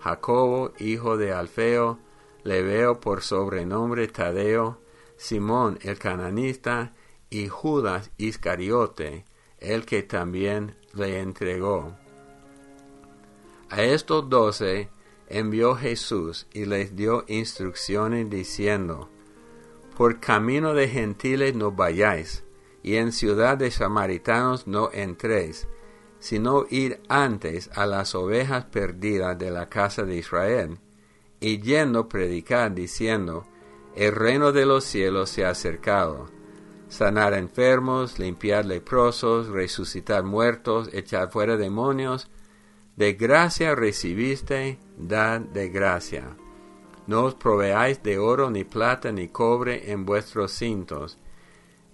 Jacobo 0.00 0.72
hijo 0.80 1.16
de 1.16 1.32
Alfeo, 1.32 2.00
Leveo 2.42 2.98
por 2.98 3.22
sobrenombre 3.22 4.08
Tadeo, 4.08 4.80
Simón 5.16 5.78
el 5.82 5.96
cananista 5.96 6.92
y 7.32 7.48
Judas 7.48 8.10
Iscariote, 8.18 9.24
el 9.58 9.86
que 9.86 10.02
también 10.02 10.76
le 10.92 11.20
entregó. 11.20 11.96
A 13.70 13.82
estos 13.82 14.28
doce 14.28 14.90
envió 15.28 15.74
Jesús 15.74 16.46
y 16.52 16.66
les 16.66 16.94
dio 16.94 17.24
instrucciones 17.28 18.28
diciendo, 18.28 19.08
Por 19.96 20.20
camino 20.20 20.74
de 20.74 20.88
gentiles 20.88 21.54
no 21.54 21.72
vayáis, 21.72 22.44
y 22.82 22.96
en 22.96 23.12
ciudad 23.12 23.56
de 23.56 23.70
samaritanos 23.70 24.66
no 24.66 24.90
entréis, 24.92 25.66
sino 26.18 26.66
ir 26.68 27.00
antes 27.08 27.70
a 27.72 27.86
las 27.86 28.14
ovejas 28.14 28.66
perdidas 28.66 29.38
de 29.38 29.50
la 29.50 29.70
casa 29.70 30.02
de 30.02 30.16
Israel, 30.16 30.78
y 31.40 31.62
yendo 31.62 32.10
predicar 32.10 32.74
diciendo, 32.74 33.46
El 33.96 34.12
reino 34.12 34.52
de 34.52 34.66
los 34.66 34.84
cielos 34.84 35.30
se 35.30 35.46
ha 35.46 35.50
acercado, 35.50 36.28
sanar 36.92 37.32
enfermos, 37.32 38.18
limpiar 38.18 38.66
leprosos, 38.66 39.48
resucitar 39.48 40.24
muertos, 40.24 40.90
echar 40.92 41.30
fuera 41.30 41.56
demonios, 41.56 42.28
de 42.96 43.14
gracia 43.14 43.74
recibiste, 43.74 44.78
dad 44.98 45.40
de 45.40 45.70
gracia. 45.70 46.36
No 47.06 47.24
os 47.24 47.34
proveáis 47.34 48.02
de 48.02 48.18
oro, 48.18 48.50
ni 48.50 48.64
plata, 48.64 49.10
ni 49.10 49.28
cobre 49.28 49.90
en 49.90 50.04
vuestros 50.04 50.52
cintos, 50.52 51.16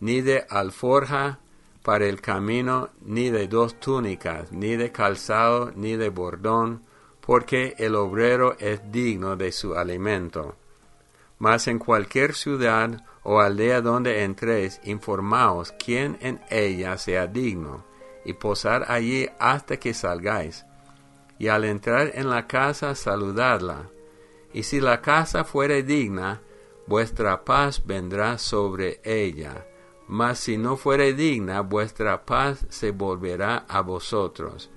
ni 0.00 0.20
de 0.20 0.44
alforja 0.50 1.38
para 1.84 2.06
el 2.06 2.20
camino, 2.20 2.90
ni 3.00 3.30
de 3.30 3.46
dos 3.46 3.78
túnicas, 3.78 4.50
ni 4.50 4.74
de 4.74 4.90
calzado, 4.90 5.70
ni 5.76 5.94
de 5.94 6.08
bordón, 6.08 6.82
porque 7.20 7.76
el 7.78 7.94
obrero 7.94 8.56
es 8.58 8.80
digno 8.90 9.36
de 9.36 9.52
su 9.52 9.76
alimento. 9.76 10.56
Mas 11.38 11.68
en 11.68 11.78
cualquier 11.78 12.34
ciudad 12.34 13.04
o 13.22 13.40
aldea 13.40 13.80
donde 13.80 14.24
entréis, 14.24 14.80
informaos 14.84 15.72
quién 15.72 16.18
en 16.20 16.40
ella 16.50 16.98
sea 16.98 17.26
digno, 17.26 17.84
y 18.24 18.32
posad 18.32 18.82
allí 18.88 19.28
hasta 19.38 19.76
que 19.76 19.94
salgáis 19.94 20.64
y 21.38 21.48
al 21.48 21.64
entrar 21.64 22.12
en 22.14 22.28
la 22.28 22.46
casa 22.46 22.94
saludadla. 22.94 23.90
Y 24.52 24.64
si 24.64 24.80
la 24.80 25.00
casa 25.00 25.44
fuere 25.44 25.82
digna, 25.82 26.42
vuestra 26.86 27.44
paz 27.44 27.82
vendrá 27.86 28.38
sobre 28.38 29.00
ella. 29.04 29.66
Mas 30.08 30.40
si 30.40 30.56
no 30.56 30.76
fuere 30.76 31.12
digna, 31.12 31.60
vuestra 31.60 32.24
paz 32.24 32.66
se 32.70 32.90
volverá 32.90 33.66
a 33.68 33.82
vosotros. 33.82 34.70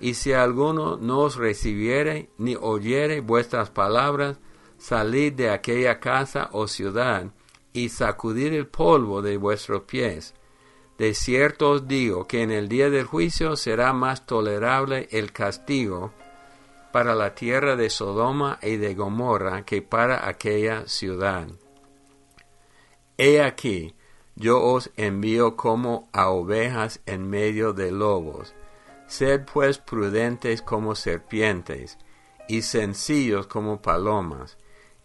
Y 0.00 0.14
si 0.14 0.32
alguno 0.32 0.96
no 0.96 1.20
os 1.20 1.36
recibiere 1.36 2.30
ni 2.36 2.56
oyere 2.56 3.20
vuestras 3.20 3.70
palabras, 3.70 4.38
salid 4.82 5.34
de 5.34 5.50
aquella 5.50 6.00
casa 6.00 6.48
o 6.52 6.66
ciudad, 6.66 7.26
y 7.72 7.88
sacudid 7.88 8.52
el 8.52 8.66
polvo 8.66 9.22
de 9.22 9.36
vuestros 9.36 9.82
pies 9.82 10.34
de 11.02 11.14
cierto 11.14 11.70
os 11.70 11.88
digo 11.88 12.28
que 12.28 12.42
en 12.42 12.52
el 12.52 12.68
día 12.68 12.88
del 12.88 13.06
juicio 13.06 13.56
será 13.56 13.92
más 13.92 14.24
tolerable 14.24 15.08
el 15.10 15.32
castigo 15.32 16.12
para 16.92 17.16
la 17.16 17.34
tierra 17.34 17.74
de 17.74 17.90
Sodoma 17.90 18.60
y 18.62 18.76
de 18.76 18.94
Gomorra 18.94 19.64
que 19.64 19.82
para 19.82 20.28
aquella 20.28 20.86
ciudad. 20.86 21.48
He 23.18 23.42
aquí, 23.42 23.96
yo 24.36 24.62
os 24.62 24.90
envío 24.96 25.56
como 25.56 26.08
a 26.12 26.28
ovejas 26.28 27.00
en 27.06 27.28
medio 27.28 27.72
de 27.72 27.90
lobos. 27.90 28.54
Sed 29.08 29.44
pues 29.52 29.78
prudentes 29.78 30.62
como 30.62 30.94
serpientes, 30.94 31.98
y 32.48 32.62
sencillos 32.62 33.48
como 33.48 33.82
palomas, 33.82 34.56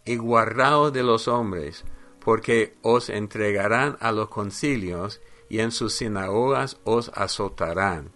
y 0.08 0.16
guardaos 0.16 0.90
de 0.90 1.02
los 1.02 1.28
hombres, 1.28 1.84
porque 2.18 2.74
os 2.80 3.10
entregarán 3.10 3.98
a 4.00 4.10
los 4.10 4.28
concilios, 4.28 5.20
y 5.50 5.60
en 5.60 5.70
sus 5.70 5.92
sinagogas 5.94 6.78
os 6.84 7.10
azotarán. 7.14 8.10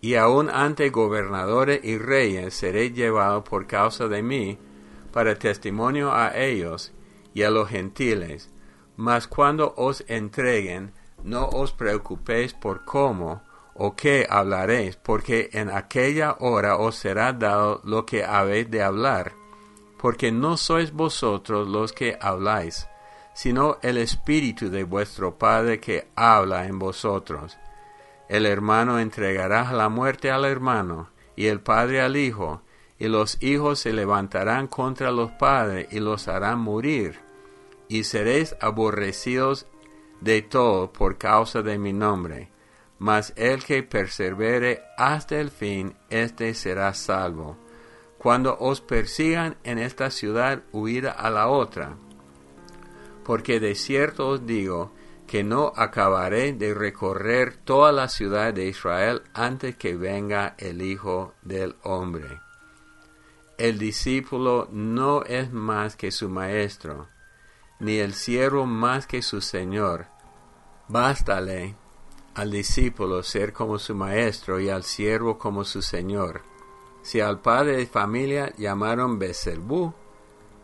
Y 0.00 0.14
aun 0.14 0.48
ante 0.48 0.88
gobernadores 0.88 1.80
y 1.84 1.98
reyes 1.98 2.54
seré 2.54 2.90
llevado 2.90 3.44
por 3.44 3.66
causa 3.66 4.08
de 4.08 4.22
mí, 4.22 4.58
para 5.12 5.38
testimonio 5.38 6.12
a 6.12 6.36
ellos 6.36 6.92
y 7.34 7.42
a 7.42 7.50
los 7.50 7.68
gentiles. 7.68 8.50
Mas 8.96 9.28
cuando 9.28 9.74
os 9.76 10.04
entreguen, 10.08 10.92
no 11.22 11.48
os 11.48 11.72
preocupéis 11.72 12.54
por 12.54 12.86
cómo 12.86 13.42
o 13.74 13.94
qué 13.94 14.26
hablaréis, 14.28 14.96
porque 14.96 15.50
en 15.52 15.68
aquella 15.68 16.36
hora 16.40 16.78
os 16.78 16.96
será 16.96 17.34
dado 17.34 17.82
lo 17.84 18.06
que 18.06 18.24
habéis 18.24 18.70
de 18.70 18.82
hablar, 18.82 19.34
porque 19.98 20.32
no 20.32 20.56
sois 20.56 20.92
vosotros 20.92 21.68
los 21.68 21.92
que 21.92 22.18
habláis, 22.20 22.88
sino 23.34 23.78
el 23.82 23.98
Espíritu 23.98 24.70
de 24.70 24.84
vuestro 24.84 25.38
Padre 25.38 25.80
que 25.80 26.08
habla 26.14 26.66
en 26.66 26.78
vosotros. 26.78 27.58
El 28.28 28.46
hermano 28.46 28.98
entregará 28.98 29.72
la 29.72 29.88
muerte 29.88 30.30
al 30.30 30.44
hermano, 30.44 31.10
y 31.36 31.46
el 31.46 31.60
padre 31.60 32.00
al 32.00 32.16
hijo, 32.16 32.62
y 32.98 33.08
los 33.08 33.40
hijos 33.42 33.80
se 33.80 33.92
levantarán 33.92 34.66
contra 34.66 35.10
los 35.10 35.30
padres 35.32 35.86
y 35.92 36.00
los 36.00 36.28
harán 36.28 36.58
morir, 36.58 37.20
y 37.88 38.04
seréis 38.04 38.56
aborrecidos 38.60 39.66
de 40.20 40.42
todo 40.42 40.92
por 40.92 41.18
causa 41.18 41.62
de 41.62 41.78
mi 41.78 41.92
nombre. 41.92 42.50
Mas 42.98 43.34
el 43.36 43.62
que 43.62 43.82
persevere 43.82 44.82
hasta 44.96 45.38
el 45.38 45.50
fin, 45.50 45.94
éste 46.08 46.54
será 46.54 46.94
salvo. 46.94 47.58
Cuando 48.26 48.56
os 48.58 48.80
persigan 48.80 49.56
en 49.62 49.78
esta 49.78 50.10
ciudad, 50.10 50.64
huid 50.72 51.06
a 51.06 51.30
la 51.30 51.46
otra. 51.46 51.96
Porque 53.24 53.60
de 53.60 53.76
cierto 53.76 54.30
os 54.30 54.44
digo, 54.44 54.90
que 55.28 55.44
no 55.44 55.72
acabaré 55.76 56.52
de 56.52 56.74
recorrer 56.74 57.56
toda 57.56 57.92
la 57.92 58.08
ciudad 58.08 58.52
de 58.52 58.66
Israel 58.66 59.22
antes 59.32 59.76
que 59.76 59.94
venga 59.94 60.56
el 60.58 60.82
Hijo 60.82 61.34
del 61.42 61.76
Hombre. 61.84 62.40
El 63.58 63.78
discípulo 63.78 64.66
no 64.72 65.22
es 65.22 65.52
más 65.52 65.94
que 65.94 66.10
su 66.10 66.28
maestro, 66.28 67.06
ni 67.78 67.98
el 67.98 68.12
siervo 68.12 68.66
más 68.66 69.06
que 69.06 69.22
su 69.22 69.40
señor. 69.40 70.06
Bástale 70.88 71.76
al 72.34 72.50
discípulo 72.50 73.22
ser 73.22 73.52
como 73.52 73.78
su 73.78 73.94
maestro 73.94 74.58
y 74.58 74.68
al 74.68 74.82
siervo 74.82 75.38
como 75.38 75.62
su 75.62 75.80
señor. 75.80 76.55
Si 77.06 77.20
al 77.20 77.38
padre 77.38 77.76
de 77.76 77.86
familia 77.86 78.52
llamaron 78.56 79.20
Beselbú, 79.20 79.94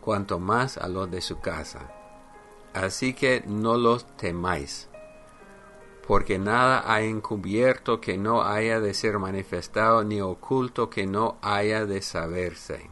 cuanto 0.01 0.41
más 0.41 0.77
a 0.77 0.89
los 0.89 1.09
de 1.09 1.21
su 1.21 1.39
casa. 1.39 1.93
Así 2.75 3.15
que 3.15 3.45
no 3.47 3.77
los 3.77 4.05
temáis, 4.17 4.89
porque 6.05 6.41
nada 6.41 6.83
hay 6.93 7.09
encubierto 7.09 8.01
que 8.01 8.19
no 8.19 8.43
haya 8.43 8.81
de 8.81 8.93
ser 8.93 9.21
manifestado, 9.21 10.03
ni 10.03 10.21
oculto 10.21 10.91
que 10.91 11.07
no 11.07 11.37
haya 11.43 11.87
de 11.87 12.03
saberse. 12.03 12.91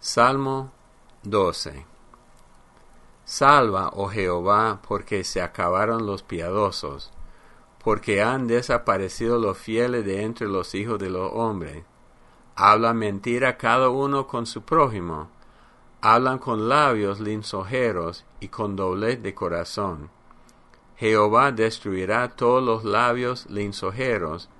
Salmo 0.00 0.70
12 1.22 1.86
Salva, 3.24 3.90
oh 3.94 4.08
Jehová, 4.08 4.82
porque 4.86 5.24
se 5.24 5.40
acabaron 5.40 6.04
los 6.04 6.22
piadosos, 6.22 7.10
porque 7.88 8.20
han 8.20 8.46
desaparecido 8.46 9.38
los 9.38 9.56
fieles 9.56 10.04
de 10.04 10.20
entre 10.22 10.46
los 10.46 10.74
hijos 10.74 10.98
de 10.98 11.08
los 11.08 11.32
hombres. 11.32 11.84
Habla 12.54 12.92
mentira 12.92 13.56
cada 13.56 13.88
uno 13.88 14.26
con 14.26 14.44
su 14.44 14.60
prójimo 14.60 15.30
hablan 16.02 16.38
con 16.38 16.68
labios 16.68 17.18
linsojeros 17.18 18.26
y 18.40 18.48
con 18.48 18.76
doblez 18.76 19.22
de 19.22 19.34
corazón. 19.34 20.10
Jehová 20.98 21.50
destruirá 21.50 22.28
todos 22.28 22.62
los 22.62 22.84
labios 22.84 23.46
linsojeros 23.48 24.50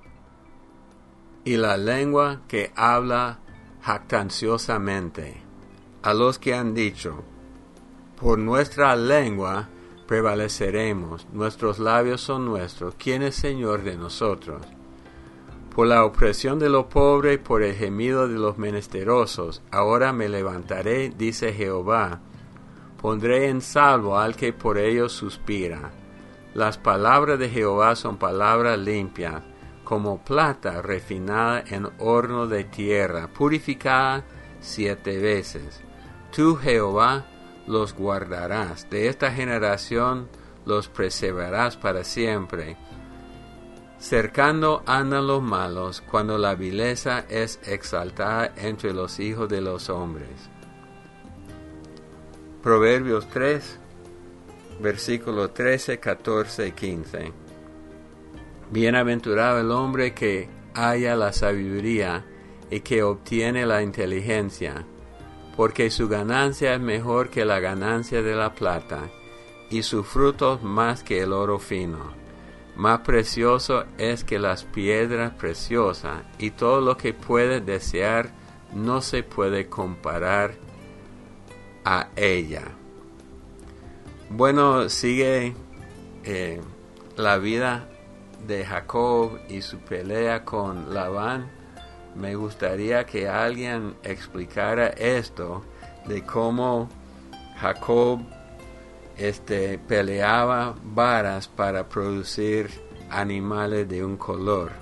y 1.45 1.59
la 1.59 1.77
lengua 1.77 2.41
que 2.49 2.73
habla 2.77 3.41
jactanciosamente. 3.83 5.43
A 6.03 6.15
los 6.15 6.39
que 6.39 6.55
han 6.55 6.73
dicho, 6.73 7.25
por 8.19 8.39
nuestra 8.39 8.97
lengua 8.97 9.69
prevaleceremos, 10.09 11.29
nuestros 11.33 11.79
labios 11.79 12.21
son 12.21 12.45
nuestros, 12.45 12.97
¿quién 12.97 13.23
es 13.23 13.37
Señor 13.37 13.85
de 13.85 13.97
nosotros? 13.97 14.67
por 15.79 15.87
la 15.87 16.05
opresión 16.05 16.59
de 16.59 16.69
los 16.69 16.87
pobres, 16.87 17.39
por 17.39 17.63
el 17.63 17.73
gemido 17.77 18.27
de 18.27 18.35
los 18.35 18.59
menesterosos. 18.59 19.63
Ahora 19.71 20.13
me 20.13 20.29
levantaré, 20.29 21.11
dice 21.11 21.53
Jehová, 21.53 22.19
pondré 23.01 23.49
en 23.49 23.61
salvo 23.61 24.19
al 24.19 24.35
que 24.35 24.53
por 24.53 24.77
ellos 24.77 25.13
suspira. 25.13 25.93
Las 26.53 26.79
palabras 26.79 27.39
de 27.39 27.49
Jehová 27.49 27.95
son 27.95 28.17
palabras 28.17 28.77
limpias, 28.77 29.41
como 29.85 30.25
plata 30.25 30.83
refinada 30.83 31.63
en 31.65 31.87
horno 31.99 32.49
de 32.49 32.65
tierra, 32.65 33.29
purificada 33.29 34.25
siete 34.59 35.21
veces. 35.21 35.81
Tú, 36.35 36.57
Jehová, 36.57 37.25
los 37.69 37.95
guardarás, 37.95 38.91
de 38.91 39.07
esta 39.07 39.31
generación 39.31 40.29
los 40.67 40.89
preservarás 40.89 41.77
para 41.77 42.03
siempre 42.03 42.77
Cercando 43.99 44.85
andan 44.87 45.27
los 45.27 45.43
malos 45.43 46.03
cuando 46.09 46.39
la 46.39 46.55
vileza 46.55 47.25
es 47.29 47.59
exaltada 47.67 48.53
entre 48.57 48.93
los 48.93 49.19
hijos 49.19 49.49
de 49.49 49.61
los 49.61 49.91
hombres. 49.91 50.29
Proverbios 52.63 53.29
3, 53.29 53.79
versículos 54.81 55.53
13, 55.53 55.99
14 55.99 56.69
y 56.69 56.73
15. 56.73 57.33
Bienaventurado 58.71 59.61
el 59.61 59.73
hombre 59.73 60.15
que 60.15 60.49
haya 60.75 61.17
la 61.17 61.33
sabiduría 61.33 62.25
y 62.71 62.81
que 62.81 63.03
obtiene 63.03 63.67
la 63.67 63.83
inteligencia, 63.83 64.87
porque 65.59 65.91
su 65.91 66.09
ganancia 66.09 66.73
es 66.73 66.81
mejor 66.81 67.29
que 67.29 67.45
la 67.45 67.61
ganancia 67.61 68.23
de 68.23 68.35
la 68.35 68.55
plata, 68.55 69.11
y 69.69 69.83
su 69.83 70.05
fruto 70.05 70.59
más 70.63 71.03
que 71.03 71.21
el 71.21 71.35
oro 71.35 71.59
fino 71.59 72.17
más 72.79 73.01
precioso 73.01 73.85
es 73.99 74.23
que 74.23 74.39
las 74.39 74.63
piedras 74.63 75.33
preciosas 75.33 76.23
y 76.39 76.53
todo 76.53 76.81
lo 76.81 76.97
que 76.97 77.13
puede 77.13 77.61
desear 77.61 78.31
no 78.73 79.01
se 79.01 79.25
puede 79.25 79.69
comparar 79.69 80.55
a 81.85 82.09
ella. 82.15 82.63
Bueno, 84.31 84.89
sigue 84.89 85.57
eh, 86.23 86.61
la 87.17 87.39
vida 87.39 87.89
de 88.47 88.65
Jacob 88.65 89.41
y 89.49 89.63
su 89.63 89.79
pelea 89.79 90.45
con 90.45 90.95
Labán. 90.95 91.58
Me 92.19 92.35
gustaría 92.35 93.07
que 93.07 93.29
alguien 93.29 93.95
explicara 94.03 94.89
esto 94.89 95.63
de 96.07 96.25
cómo 96.25 96.89
Jacob 97.61 98.21
este, 99.17 99.79
peleaba 99.79 100.75
varas 100.83 101.47
para 101.47 101.89
producir 101.89 102.71
animales 103.09 103.89
de 103.89 104.05
un 104.05 104.17
color. 104.17 104.73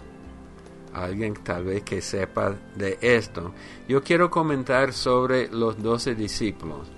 Alguien 0.95 1.35
tal 1.35 1.65
vez 1.65 1.83
que 1.83 2.01
sepa 2.01 2.55
de 2.75 2.99
esto. 3.03 3.53
Yo 3.87 4.03
quiero 4.03 4.31
comentar 4.31 4.95
sobre 4.95 5.49
los 5.49 5.83
doce 5.83 6.15
discípulos. 6.15 6.89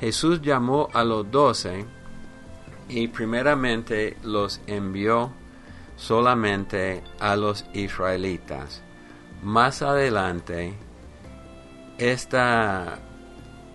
Jesús 0.00 0.42
llamó 0.42 0.88
a 0.92 1.04
los 1.04 1.30
doce 1.30 1.84
y 2.88 3.06
primeramente 3.08 4.16
los 4.24 4.60
envió 4.66 5.32
solamente 5.96 7.04
a 7.20 7.36
los 7.36 7.64
israelitas. 7.72 8.83
Más 9.44 9.82
adelante, 9.82 10.72
esta 11.98 12.98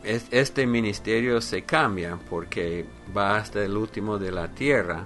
este 0.03 0.65
ministerio 0.65 1.41
se 1.41 1.63
cambia 1.63 2.17
porque 2.27 2.87
va 3.15 3.37
hasta 3.37 3.63
el 3.63 3.77
último 3.77 4.17
de 4.17 4.31
la 4.31 4.47
tierra, 4.47 5.05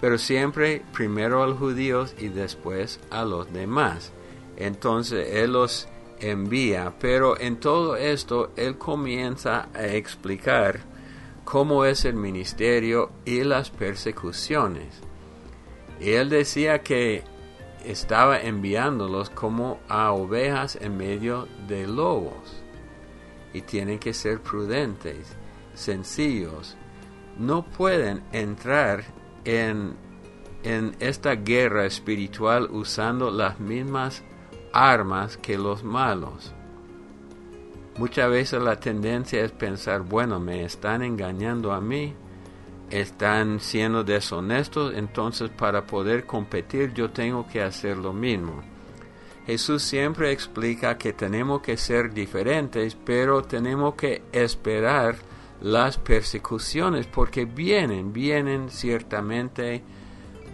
pero 0.00 0.16
siempre 0.16 0.82
primero 0.94 1.42
a 1.42 1.46
los 1.46 1.58
judíos 1.58 2.14
y 2.18 2.28
después 2.28 3.00
a 3.10 3.26
los 3.26 3.52
demás. 3.52 4.12
Entonces 4.56 5.28
Él 5.34 5.52
los 5.52 5.88
envía, 6.20 6.94
pero 6.98 7.38
en 7.38 7.58
todo 7.60 7.94
esto 7.96 8.52
Él 8.56 8.78
comienza 8.78 9.68
a 9.74 9.88
explicar 9.88 10.80
cómo 11.44 11.84
es 11.84 12.06
el 12.06 12.14
ministerio 12.14 13.10
y 13.26 13.44
las 13.44 13.68
persecuciones. 13.68 15.02
Y 16.00 16.12
Él 16.12 16.30
decía 16.30 16.78
que 16.82 17.24
estaba 17.84 18.40
enviándolos 18.40 19.30
como 19.30 19.80
a 19.88 20.12
ovejas 20.12 20.76
en 20.80 20.96
medio 20.96 21.48
de 21.66 21.86
lobos 21.86 22.62
y 23.52 23.62
tienen 23.62 23.98
que 23.98 24.12
ser 24.12 24.40
prudentes, 24.40 25.36
sencillos. 25.74 26.76
No 27.38 27.64
pueden 27.64 28.22
entrar 28.32 29.04
en, 29.44 29.94
en 30.62 30.96
esta 31.00 31.34
guerra 31.34 31.86
espiritual 31.86 32.68
usando 32.70 33.30
las 33.30 33.60
mismas 33.60 34.22
armas 34.72 35.36
que 35.36 35.56
los 35.56 35.84
malos. 35.84 36.52
Muchas 37.96 38.30
veces 38.30 38.62
la 38.62 38.78
tendencia 38.78 39.44
es 39.44 39.50
pensar, 39.50 40.02
bueno, 40.02 40.38
me 40.38 40.64
están 40.64 41.02
engañando 41.02 41.72
a 41.72 41.80
mí, 41.80 42.14
están 42.90 43.60
siendo 43.60 44.04
deshonestos, 44.04 44.94
entonces 44.94 45.50
para 45.50 45.86
poder 45.86 46.24
competir 46.24 46.92
yo 46.94 47.10
tengo 47.10 47.46
que 47.46 47.62
hacer 47.62 47.96
lo 47.96 48.12
mismo. 48.12 48.62
Jesús 49.46 49.82
siempre 49.82 50.30
explica 50.30 50.98
que 50.98 51.14
tenemos 51.14 51.62
que 51.62 51.76
ser 51.76 52.12
diferentes, 52.12 52.94
pero 52.94 53.42
tenemos 53.42 53.94
que 53.94 54.22
esperar 54.30 55.16
las 55.62 55.96
persecuciones 55.96 57.06
porque 57.06 57.46
vienen, 57.46 58.12
vienen, 58.12 58.68
ciertamente 58.70 59.82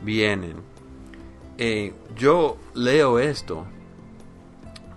vienen. 0.03 0.55
Eh, 1.59 1.93
yo 2.17 2.57
leo 2.75 3.19
esto, 3.19 3.67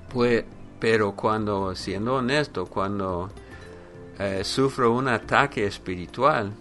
pues, 0.09 0.45
pero 0.79 1.13
cuando, 1.13 1.75
siendo 1.75 2.15
honesto, 2.15 2.67
cuando 2.67 3.29
eh, 4.19 4.43
sufro 4.43 4.91
un 4.91 5.07
ataque 5.07 5.65
espiritual, 5.65 6.53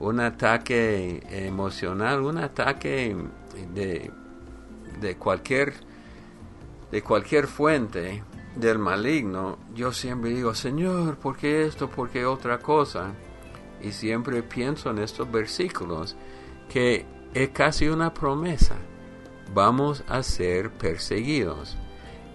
un 0.00 0.20
ataque 0.20 1.22
emocional, 1.30 2.20
un 2.22 2.38
ataque 2.38 3.16
de, 3.74 4.10
de 5.00 5.16
cualquier 5.16 5.74
de 6.90 7.02
cualquier 7.02 7.46
fuente, 7.46 8.22
del 8.58 8.78
maligno, 8.78 9.58
yo 9.74 9.92
siempre 9.92 10.30
digo, 10.30 10.54
Señor, 10.54 11.16
¿por 11.16 11.36
qué 11.36 11.64
esto? 11.64 11.88
¿Por 11.88 12.10
qué 12.10 12.26
otra 12.26 12.58
cosa? 12.58 13.12
Y 13.80 13.92
siempre 13.92 14.42
pienso 14.42 14.90
en 14.90 14.98
estos 14.98 15.30
versículos 15.30 16.16
que 16.68 17.06
es 17.34 17.50
casi 17.50 17.88
una 17.88 18.12
promesa. 18.12 18.74
Vamos 19.54 20.02
a 20.08 20.22
ser 20.22 20.70
perseguidos 20.70 21.76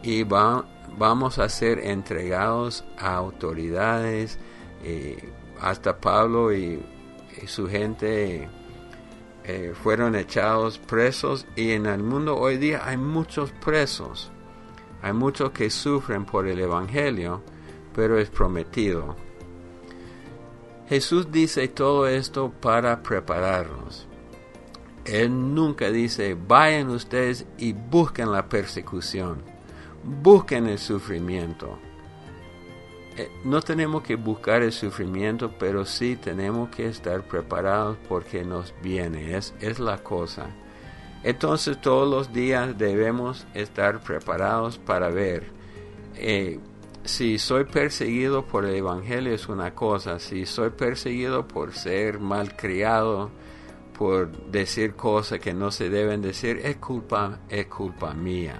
y 0.01 0.23
vamos 0.23 1.39
a 1.39 1.49
ser 1.49 1.79
entregados 1.79 2.85
a 2.97 3.15
autoridades. 3.15 4.39
Eh, 4.83 5.29
hasta 5.61 5.97
Pablo 5.97 6.53
y, 6.53 6.81
su 7.47 7.67
gente 7.67 8.47
eh, 9.43 9.73
fueron 9.81 10.15
echados 10.15 10.77
presos 10.77 11.45
y 11.55 11.71
en 11.71 11.85
el 11.85 12.01
mundo 12.01 12.37
hoy 12.37 12.57
día 12.57 12.87
hay 12.87 12.97
muchos 12.97 13.51
presos. 13.51 14.31
Hay 15.01 15.11
muchos 15.11 15.51
que 15.51 15.69
sufren 15.69 16.25
por 16.25 16.47
el 16.47 16.59
Evangelio, 16.59 17.41
pero 17.93 18.17
es 18.17 18.29
prometido. 18.29 19.17
Jesús 20.87 21.29
dice 21.31 21.67
todo 21.67 22.07
esto 22.07 22.51
para 22.51 23.03
prepararnos. 23.03 24.07
Él 25.05 25.53
nunca 25.53 25.91
dice, 25.91 26.35
vayan 26.35 26.89
ustedes 26.89 27.45
y 27.57 27.73
busquen 27.73 28.31
la 28.31 28.47
persecución, 28.47 29.43
busquen 30.03 30.67
el 30.67 30.79
sufrimiento. 30.79 31.77
Eh, 33.15 33.29
no 33.43 33.61
tenemos 33.61 34.03
que 34.03 34.15
buscar 34.15 34.63
el 34.63 34.71
sufrimiento, 34.71 35.51
pero 35.59 35.85
sí 35.85 36.15
tenemos 36.15 36.69
que 36.69 36.87
estar 36.87 37.21
preparados 37.23 37.97
porque 38.09 38.43
nos 38.43 38.73
viene, 38.81 39.37
es, 39.37 39.53
es 39.59 39.79
la 39.79 39.99
cosa. 39.99 40.47
Entonces 41.23 41.79
todos 41.79 42.09
los 42.09 42.33
días 42.33 42.77
debemos 42.77 43.45
estar 43.53 44.01
preparados 44.01 44.77
para 44.77 45.09
ver. 45.09 45.51
Eh, 46.15 46.59
si 47.05 47.37
soy 47.37 47.65
perseguido 47.65 48.45
por 48.45 48.65
el 48.65 48.75
Evangelio 48.75 49.33
es 49.33 49.47
una 49.47 49.75
cosa, 49.75 50.19
si 50.19 50.45
soy 50.45 50.71
perseguido 50.71 51.47
por 51.47 51.73
ser 51.73 52.19
malcriado, 52.19 53.29
por 53.97 54.31
decir 54.49 54.95
cosas 54.95 55.39
que 55.39 55.53
no 55.53 55.71
se 55.71 55.89
deben 55.89 56.21
decir, 56.21 56.61
es 56.63 56.77
culpa, 56.77 57.39
es 57.49 57.67
culpa 57.67 58.13
mía. 58.13 58.59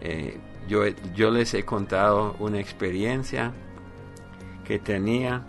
Eh, 0.00 0.38
yo, 0.68 0.86
yo 1.14 1.30
les 1.30 1.54
he 1.54 1.64
contado 1.64 2.36
una 2.38 2.60
experiencia 2.60 3.52
que 4.64 4.78
tenía 4.78 5.42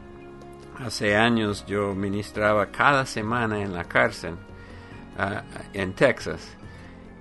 hace 0.80 1.16
años. 1.16 1.66
Yo 1.66 1.96
ministraba 1.96 2.68
cada 2.68 3.06
semana 3.06 3.62
en 3.62 3.74
la 3.74 3.84
cárcel 3.84 4.36
en 5.74 5.94
Texas 5.94 6.56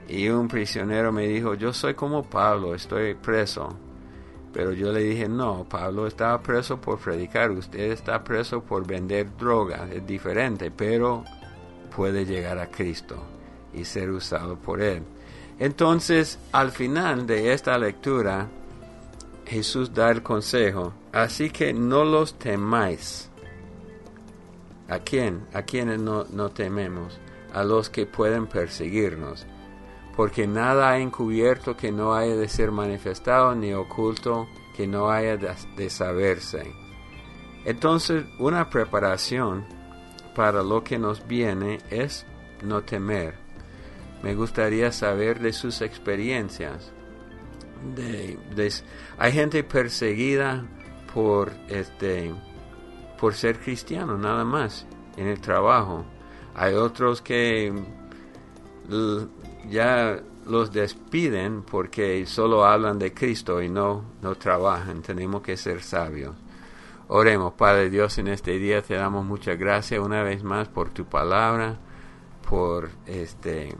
y 0.09 0.29
un 0.29 0.49
prisionero 0.49 1.11
me 1.13 1.27
dijo, 1.27 1.55
yo 1.55 1.73
soy 1.73 1.95
como 1.95 2.23
Pablo, 2.23 2.75
estoy 2.75 3.15
preso. 3.15 3.77
Pero 4.53 4.73
yo 4.73 4.93
le 4.93 5.01
dije, 5.01 5.29
no, 5.29 5.65
Pablo 5.69 6.07
estaba 6.07 6.41
preso 6.41 6.81
por 6.81 6.99
predicar, 6.99 7.51
usted 7.51 7.93
está 7.93 8.23
preso 8.25 8.63
por 8.63 8.87
vender 8.87 9.37
drogas, 9.37 9.91
es 9.91 10.07
diferente, 10.07 10.71
pero 10.71 11.25
puede 11.95 12.25
llegar 12.25 12.59
a 12.59 12.71
Cristo 12.71 13.23
y 13.75 13.85
ser 13.85 14.11
usado 14.11 14.57
por 14.57 14.81
Él. 14.81 15.03
Entonces, 15.59 16.39
al 16.53 16.71
final 16.71 17.27
de 17.27 17.55
esta 17.55 17.79
lectura, 17.79 18.49
Jesús 19.47 19.95
da 19.95 20.11
el 20.11 20.23
consejo, 20.23 20.93
así 21.13 21.49
que 21.49 21.73
no 21.73 22.05
los 22.05 22.39
temáis. 22.39 23.31
¿A 24.89 24.99
quién? 24.99 25.47
¿A 25.55 25.63
quiénes 25.63 25.99
no, 25.99 26.51
tememos? 26.51 27.19
A 27.55 27.65
los 27.65 27.89
que 27.89 28.05
pueden 28.05 28.47
perseguirnos, 28.47 29.47
porque 30.15 30.47
nada 30.47 30.91
ha 30.91 30.99
encubierto 30.99 31.75
que 31.75 31.91
no 31.91 32.15
haya 32.15 32.37
de 32.37 32.49
ser 32.49 32.71
manifestado, 32.71 33.55
ni 33.55 33.73
oculto 33.73 34.47
que 34.77 34.87
no 34.87 35.11
haya 35.11 35.39
de 35.39 35.91
saberse. 35.91 36.71
Entonces, 37.65 38.27
una 38.39 38.69
preparación 38.69 39.65
para 40.35 40.63
lo 40.63 40.85
que 40.85 40.99
nos 40.99 41.27
viene 41.27 41.79
es 41.89 42.27
no 42.63 42.83
temer 42.83 43.46
me 44.23 44.35
gustaría 44.35 44.93
saber 44.93 45.41
de 45.41 45.53
sus 45.53 45.81
experiencias. 45.83 46.93
De, 47.95 48.39
hay 49.19 49.33
gente 49.33 49.63
perseguida 49.63 50.67
por 51.13 51.53
este 51.69 52.33
por 53.19 53.35
ser 53.35 53.59
cristiano 53.59 54.19
nada 54.19 54.45
más 54.45 54.87
en 55.17 55.29
el 55.29 55.41
trabajo. 55.41 56.05
Hay 56.55 56.75
otros 56.75 57.23
que 57.23 57.73
ya 59.69 60.21
los 60.47 60.73
despiden 60.73 61.63
porque 61.63 62.25
solo 62.27 62.65
hablan 62.65 62.99
de 62.99 63.13
Cristo 63.13 63.61
y 63.63 63.69
no, 63.69 64.05
no 64.23 64.35
trabajan. 64.37 65.03
Tenemos 65.03 65.43
que 65.43 65.57
ser 65.57 65.83
sabios. 65.83 66.35
Oremos, 67.09 67.53
Padre 67.55 67.89
Dios, 67.91 68.19
en 68.19 68.29
este 68.29 68.59
día 68.59 68.83
te 68.83 68.95
damos 68.95 69.25
muchas 69.25 69.59
gracias 69.59 70.01
una 70.01 70.23
vez 70.23 70.43
más 70.43 70.69
por 70.69 70.91
tu 70.91 71.05
palabra, 71.05 71.79
por 72.49 72.91
este 73.07 73.77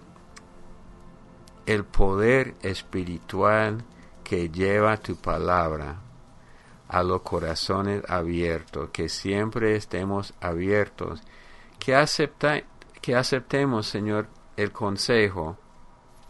el 1.67 1.85
poder 1.85 2.55
espiritual 2.63 3.85
que 4.25 4.49
lleva 4.49 4.97
tu 4.97 5.17
palabra 5.17 6.01
a 6.89 7.03
los 7.03 7.23
corazones 7.23 8.03
abiertos, 8.09 8.91
que 8.91 9.09
siempre 9.09 9.77
estemos 9.77 10.35
abiertos, 10.41 11.23
que, 11.79 11.95
acepta, 11.95 12.63
que 13.01 13.17
aceptemos, 13.17 13.87
Señor, 13.87 14.29
el 14.57 14.73
consejo. 14.73 15.57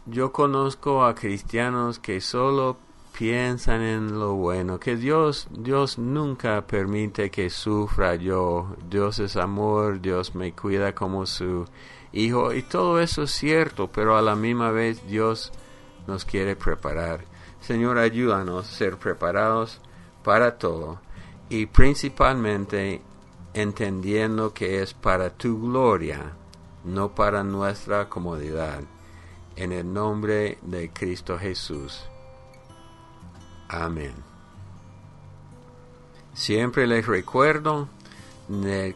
Yo 0.06 0.32
conozco 0.32 1.04
a 1.04 1.14
cristianos 1.14 1.98
que 1.98 2.20
solo 2.20 2.78
piensan 3.16 3.82
en 3.82 4.18
lo 4.18 4.34
bueno, 4.34 4.78
que 4.78 4.96
Dios, 4.96 5.48
Dios 5.50 5.98
nunca 5.98 6.66
permite 6.66 7.30
que 7.30 7.50
sufra 7.50 8.14
yo. 8.14 8.76
Dios 8.88 9.18
es 9.18 9.36
amor, 9.36 10.00
Dios 10.00 10.34
me 10.34 10.52
cuida 10.52 10.94
como 10.94 11.26
su 11.26 11.66
hijo, 12.12 12.52
y 12.52 12.62
todo 12.62 13.00
eso 13.00 13.24
es 13.24 13.30
cierto, 13.30 13.90
pero 13.90 14.16
a 14.16 14.22
la 14.22 14.36
misma 14.36 14.70
vez 14.70 15.06
Dios 15.06 15.52
nos 16.06 16.24
quiere 16.24 16.56
preparar. 16.56 17.24
Señor, 17.60 17.98
ayúdanos 17.98 18.68
a 18.68 18.76
ser 18.76 18.96
preparados 18.96 19.80
para 20.22 20.58
todo 20.58 21.00
y 21.48 21.66
principalmente 21.66 23.02
entendiendo 23.54 24.52
que 24.52 24.82
es 24.82 24.94
para 24.94 25.30
tu 25.30 25.60
gloria, 25.60 26.32
no 26.84 27.14
para 27.14 27.42
nuestra 27.42 28.08
comodidad. 28.08 28.82
En 29.56 29.72
el 29.72 29.90
nombre 29.92 30.58
de 30.62 30.90
Cristo 30.90 31.38
Jesús. 31.38 32.04
Amén. 33.68 34.14
Siempre 36.34 36.86
les 36.86 37.06
recuerdo 37.06 37.88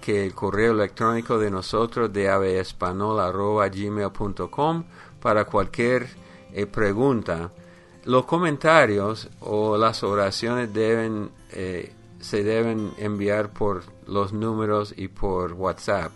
que 0.01 0.27
el 0.27 0.35
correo 0.35 0.73
electrónico 0.73 1.39
de 1.39 1.51
nosotros 1.51 2.13
de 2.13 2.29
avespanol.gmail.com 2.29 4.85
para 5.21 5.45
cualquier 5.45 6.09
eh, 6.53 6.67
pregunta. 6.67 7.53
Los 8.05 8.25
comentarios 8.25 9.29
o 9.41 9.77
las 9.77 10.03
oraciones 10.03 10.73
deben, 10.73 11.31
eh, 11.53 11.93
se 12.21 12.43
deben 12.43 12.93
enviar 12.99 13.51
por 13.51 13.83
los 14.07 14.33
números 14.33 14.95
y 14.97 15.09
por 15.09 15.53
WhatsApp. 15.53 16.13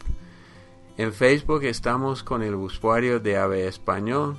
En 0.96 1.12
Facebook 1.12 1.64
estamos 1.64 2.22
con 2.22 2.42
el 2.42 2.54
usuario 2.54 3.20
de 3.20 3.36
Ave 3.36 3.66
Español 3.66 4.38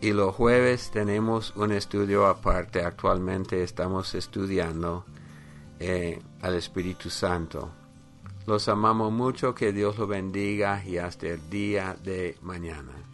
y 0.00 0.12
los 0.12 0.34
jueves 0.34 0.90
tenemos 0.90 1.54
un 1.56 1.72
estudio 1.72 2.26
aparte. 2.26 2.82
Actualmente 2.82 3.62
estamos 3.62 4.14
estudiando 4.14 5.04
eh, 5.78 6.20
al 6.42 6.56
Espíritu 6.56 7.08
Santo. 7.08 7.85
Los 8.46 8.68
amamos 8.68 9.10
mucho, 9.12 9.56
que 9.56 9.72
Dios 9.72 9.98
los 9.98 10.06
bendiga 10.06 10.82
y 10.86 10.98
hasta 10.98 11.26
el 11.26 11.50
día 11.50 11.96
de 12.04 12.38
mañana. 12.42 13.05